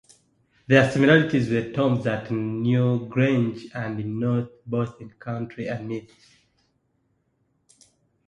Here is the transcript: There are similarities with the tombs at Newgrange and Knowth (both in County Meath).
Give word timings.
There 0.65 0.83
are 0.83 0.89
similarities 0.89 1.47
with 1.47 1.65
the 1.67 1.73
tombs 1.73 2.07
at 2.07 2.29
Newgrange 2.29 3.65
and 3.75 3.99
Knowth 4.19 4.49
(both 4.65 4.99
in 4.99 5.11
County 5.19 5.71
Meath). 5.79 6.39